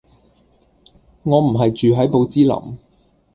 [1.21, 2.77] 我唔係住係寶芝林